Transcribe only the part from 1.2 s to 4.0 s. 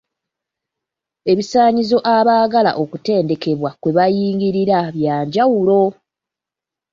Ebisaanyizo abaagala okutendekebwa kwe